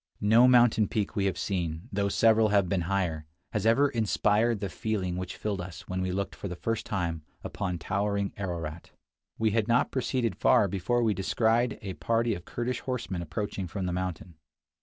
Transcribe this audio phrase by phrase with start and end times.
[0.19, 4.67] No mountain peak we have seen, though several have been higher, has ever inspired the
[4.67, 8.33] feeling which filled us when we looked for the first II 49 time upon towering
[8.35, 8.89] Ararat.
[9.37, 13.85] We had not proceeded far before we descried a party of Kurdish horsemen approaching from
[13.85, 14.37] the mountain.